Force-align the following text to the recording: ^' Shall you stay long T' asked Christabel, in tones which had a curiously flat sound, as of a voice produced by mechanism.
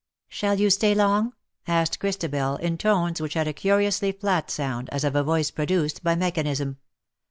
^' 0.29 0.33
Shall 0.33 0.59
you 0.59 0.71
stay 0.71 0.95
long 0.95 1.29
T' 1.29 1.35
asked 1.67 1.99
Christabel, 1.99 2.55
in 2.55 2.79
tones 2.79 3.21
which 3.21 3.35
had 3.35 3.47
a 3.47 3.53
curiously 3.53 4.11
flat 4.11 4.49
sound, 4.49 4.89
as 4.91 5.03
of 5.03 5.15
a 5.15 5.21
voice 5.21 5.51
produced 5.51 6.03
by 6.03 6.15
mechanism. 6.15 6.77